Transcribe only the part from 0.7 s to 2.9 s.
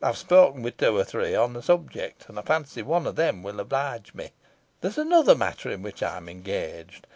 two or three on the subject, and fancy